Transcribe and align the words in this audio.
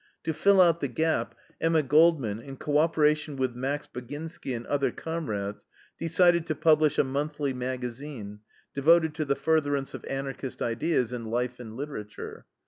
To 0.23 0.33
fill 0.33 0.59
out 0.59 0.79
the 0.79 0.87
gap 0.87 1.35
Emma 1.61 1.83
Goldman, 1.83 2.39
in 2.39 2.57
co 2.57 2.79
operation 2.79 3.35
with 3.35 3.53
Max 3.53 3.85
Baginski 3.85 4.55
and 4.57 4.65
other 4.65 4.89
comrades, 4.89 5.67
decided 5.99 6.47
to 6.47 6.55
publish 6.55 6.97
a 6.97 7.03
monthly 7.03 7.53
magazine 7.53 8.39
devoted 8.73 9.13
to 9.13 9.25
the 9.25 9.35
furtherance 9.35 9.93
of 9.93 10.03
Anarchist 10.05 10.59
ideas 10.59 11.13
in 11.13 11.25
life 11.25 11.59
and 11.59 11.75
literature. 11.75 12.47